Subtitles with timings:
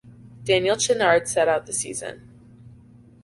[0.49, 2.23] Daniel Chenard sat out the season.